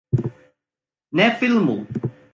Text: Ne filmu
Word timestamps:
Ne 1.11 1.31
filmu 1.39 1.85